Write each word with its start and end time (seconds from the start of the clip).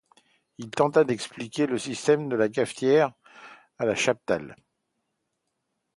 Il 0.57 0.71
tenta 0.71 1.03
d’expliquer 1.03 1.67
le 1.67 1.77
système 1.77 2.27
de 2.27 2.35
la 2.35 2.49
cafetière 2.49 3.11
à 3.77 3.85
la 3.85 3.93
Chaptal. 3.93 4.55